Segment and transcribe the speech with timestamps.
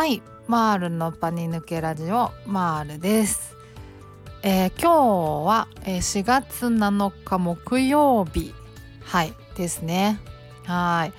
[0.00, 0.22] はい。
[0.48, 3.54] マールのパニ抜けラジオマールです、
[4.42, 8.54] えー今日は、えー4月7日木曜日。
[9.02, 9.34] はい。
[9.58, 10.18] ですね。
[10.64, 11.12] はい。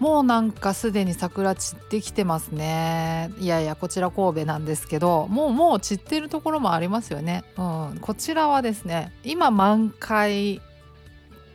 [0.00, 3.32] もうなんかすでに桜散ってきてますね。
[3.40, 7.42] いやいやこちら神戸なんですけどもうもう散ってるところもありますよね。
[7.58, 7.62] う
[7.96, 7.98] ん。
[8.00, 10.62] こちらはですね今満開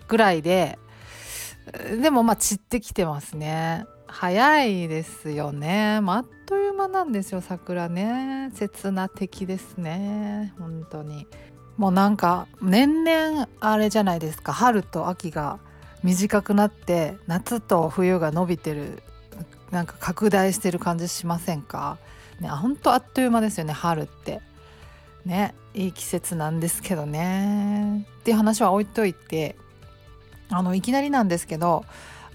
[0.09, 0.77] ぐらいで
[2.01, 3.85] でもまあ散ってきてますね。
[4.07, 8.51] 早いですよね、まあ、あっという間なんですよ桜ね。
[8.53, 10.53] 刹那的ですね。
[10.59, 11.27] 本当に。
[11.77, 14.53] もうなんか年々あれじゃないですか。
[14.53, 15.59] 春と秋が
[16.03, 19.01] 短くなって夏と冬が伸びてる。
[19.71, 21.97] なんか拡大してる感じしませんか？
[22.39, 24.41] ね本当あっという間ですよね春って。
[25.25, 28.07] ねいい季節なんですけどね。
[28.19, 29.55] っていう話は置いといて
[30.49, 31.83] あのいきなりなんですけど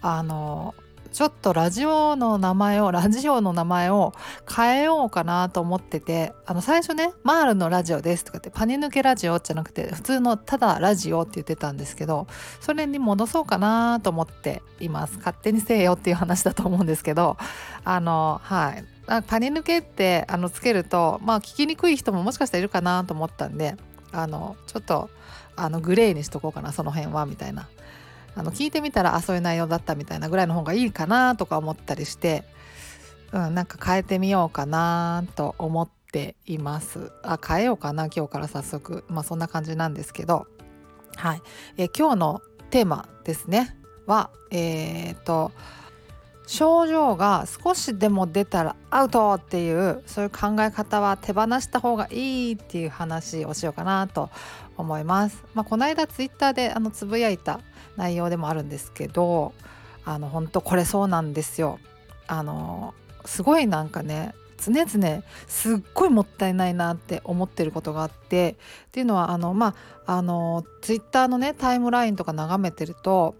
[0.03, 0.75] あの
[1.13, 4.13] ちょっとラジオの名前をラジオの名前を
[4.49, 12.27] 変えようかなと思っててあの最初ね「マールのラジオです」とかって「パニ抜けラジオ」じゃなくて普通のただラジオって言ってたんですけど
[12.61, 17.37] それに戻そうかなと思っています勝手にせえよっていう話だと思うんですけど
[17.85, 18.85] あのはい。
[19.27, 23.75] パニ抜けってあのつけるとまあ聞きにくい人ももしかしたらいるかなと思ったんで
[24.13, 25.11] あのちょっと
[25.57, 27.69] あのグレーにしとこうかなその辺はみたいな。
[28.35, 32.45] あの聞いてみたらあそういう内容だったみたいなぐらいの方がいいかなとか思ったりして、
[33.33, 37.13] うん、なんか変えてみようかなと思っています。
[37.23, 39.05] あ変えようかな今日から早速。
[39.09, 40.47] まあそんな感じなんですけど。
[41.17, 41.43] はい、
[41.77, 43.77] え今日のテーマですね。
[44.07, 45.53] はえー、と
[46.51, 54.31] 症状が少しでも出たらアウトっていうそういう考え方は手放した方がいいっていう話をしようかなと
[54.77, 55.45] 思います。
[55.55, 57.61] まあ、この間ツイッターであのつぶやいた
[57.97, 59.53] 内容でもあるんですけど
[60.05, 61.79] あの本当これそうなんですよ。
[62.27, 68.57] あのすごいなんかね常々すっごいもったいないなって思ってることがあって
[68.89, 73.37] っていうのはあのまああのツイッターのねタイムラインとか眺めてると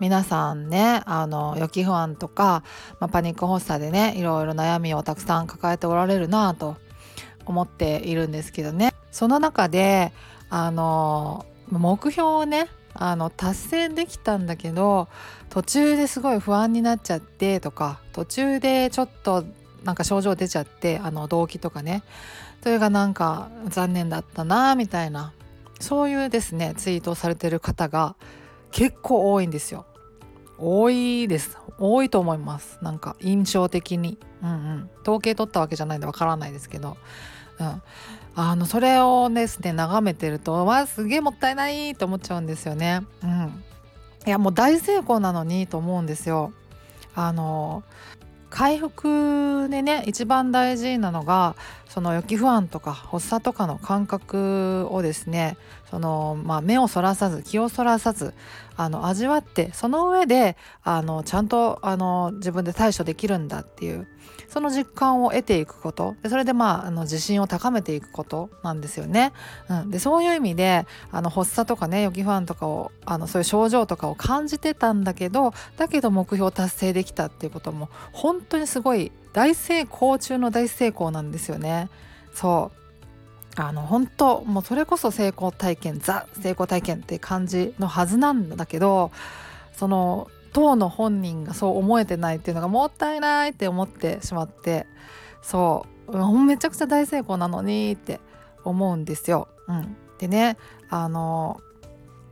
[0.00, 2.64] 皆さんねあの予期不安とか、
[2.98, 6.76] まあ、パニック発作でねいろいろ悩みをたくさん抱えておられるなと
[7.44, 10.12] 思っているんですけどねその中で
[10.48, 15.08] あの目標をねあの達成できたんだけど
[15.50, 19.44] 途中ですごい不安になっちゃってとか途中でちょっと
[19.84, 22.02] なんか症状出ちゃってあの動機とかね
[22.62, 25.32] それがなんか残念だったなみたいな
[25.78, 28.16] そういうですねツイートをされてる方が
[28.70, 29.86] 結構多いんですよ。
[30.60, 31.58] 多いです。
[31.78, 32.78] 多いと思います。
[32.82, 34.18] なんか印象的に。
[34.42, 34.90] うんうん。
[35.02, 36.96] 統計取ったわけじゃないんでわからないですけど、
[37.58, 37.82] うん、
[38.34, 43.02] あのそれをですね眺めてるとわすげえもったいないと思っちゃうんですよね。
[43.22, 43.62] うん、
[44.26, 46.52] いやもう大成功なのにと思うんですよ。
[47.14, 47.82] あの
[48.48, 51.54] 回復でね一番大事なのが
[51.90, 55.56] その予期不安とか発作とかの感覚をですね
[55.90, 58.32] その、まあ、目をそらさず気をそらさず
[58.76, 64.06] あの味わってその上であのちゃんとあの自分で対処できるんだっていう
[64.48, 69.32] その実感を得ていくことでそれでまああの自信を高めていくことなんですよね。
[69.68, 81.88] うん、でそういう意味であの発作とかね予期不安とかをあのそういう症状とかを感じてたんだけどだけど目標達成できたっていうことも本当にすごい大成功中の大成功なんですよね。
[82.34, 82.80] そう
[83.56, 89.10] あの本当もうそれこそ成功体験ザ成功体験って感じのはずなんだけど
[89.72, 94.86] その当の本人がそう思えてないっていうのがもったいないって思ってしまって
[95.42, 98.20] そうめちゃくちゃ大成功なのにって
[98.64, 99.48] 思うんですよ。
[99.68, 100.56] うん、でね
[100.88, 101.60] あの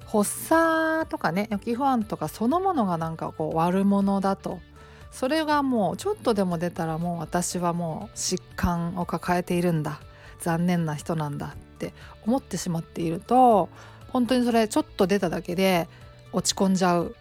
[0.04, 4.58] 発作とかね予期不安とかそのものがなんかこう悪者だと
[5.10, 10.00] それがもうちょっとでも出たらもう私はもう疾患を抱えているんだ
[10.40, 11.92] 残念な人なんだって
[12.26, 13.68] 思ってしまっていると
[14.08, 15.88] 本当にそれちょっと出ただけで
[16.32, 17.14] 落ち込んじゃう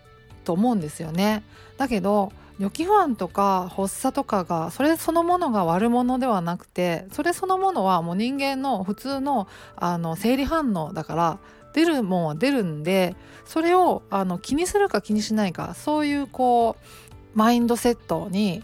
[0.44, 1.44] と思うんですよね。
[1.78, 11.40] だけど予期不安とか発作とかがそれそのものが悪者ではなくてそれそのものはもう人間の普通のあの生理反応だから
[11.74, 17.07] 出るもんは出るんでそれをあの気にするか気にしないかそういうこう
[17.38, 18.64] マインドセットに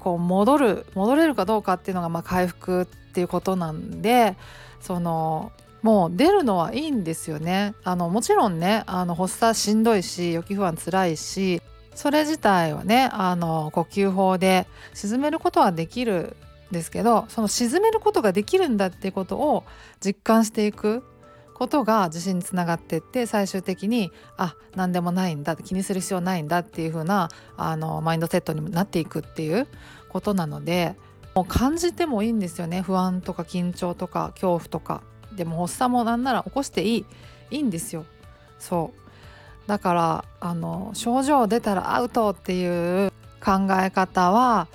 [0.00, 4.36] こう戻る戻れるかどうかっていうのがまあ回復っていうことなんで
[4.80, 7.74] そのもう出るのはいいんですよね。
[7.84, 11.62] あのもちろんねあの発作しんどいし予期不安つらいし
[11.94, 16.36] それ自体はねあの呼吸法で沈めることはできる
[16.72, 19.62] んですけどその沈めることができるんだっていうことを
[20.00, 21.04] 実感していく
[21.58, 29.66] ことが自信につながってって最終的にあ何でもないんだ気にする必要ないんだっていう風なあのマインドセットにもなっていくっていう
[30.08, 30.94] ことなので
[31.34, 32.82] もう感じてもいいんですよね。
[32.82, 35.02] 不安とか緊張とか恐怖とか。
[35.32, 37.06] でも発作もなんなら起こしていい
[37.50, 38.04] いいんですよ。
[38.58, 39.68] そう。
[39.68, 43.12] だからあの症状出たらアウトっていう
[43.44, 44.66] 考え方は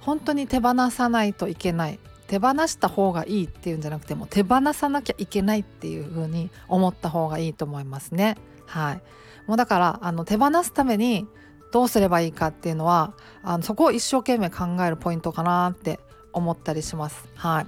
[0.00, 1.98] 本当に手放さないといけない。
[2.30, 8.36] 手放した方がいいっていうんじゃなくても手放さなきゃいけないっていう風に思った方がいいと思いますね。
[8.66, 9.02] はい、
[9.48, 11.26] もうだからあの手放すために
[11.72, 15.98] どうすればいいかっていうのはあのそこを一生懸命考えるポイントかなって
[16.32, 17.28] 思ったりします。
[17.34, 17.66] はい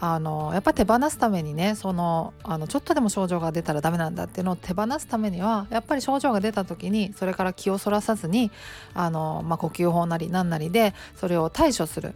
[0.00, 8.50] あのやっぱ手放すためにねそのあのちょっとでも症状が出たらダメなんだっていうのを手放すためにはやっぱり症状が出た時にそれから気をそらさずに
[8.92, 12.14] あの、まあ、呼吸法なり何なりでそれを対処する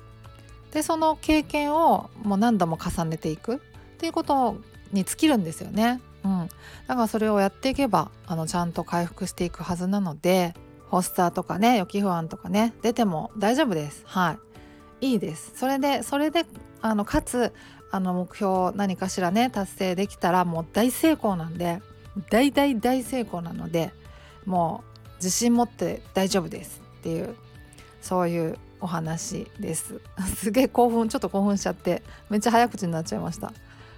[0.72, 3.58] でその経験をもう何度も重ねていくっ
[3.98, 4.56] ていうこと
[4.92, 6.00] に尽きるんですよね。
[6.24, 6.48] うん、
[6.86, 10.54] だからそれをやっていけばあのちゃんと回復していくはずなので
[10.90, 14.02] 発作とかね予期不安とかね出ても大丈夫です。
[14.04, 14.38] はい
[15.00, 16.44] いいですそれでそれで
[16.80, 17.52] あのかつ
[17.90, 21.80] あの目標何かしらね達成できたらもう大成功なんで
[22.30, 23.92] 大大大成功なので
[24.44, 27.34] もう自信持って大丈夫ですっていう
[28.00, 30.00] そういうお話です。
[30.36, 33.52] すげえ興奮ちょっと興奮しちゃってめっちゃ早口になっちゃいました。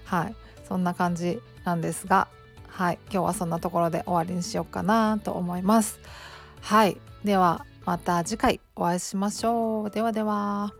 [0.04, 0.34] はい。
[0.68, 2.28] そんな感じなんですが
[2.68, 2.98] はい。
[3.10, 5.98] 今日はそんなところで終わりにしようかなと思います。
[6.60, 6.96] はい。
[7.24, 9.90] ではまた次回お会いしましょう。
[9.90, 10.72] ではでは。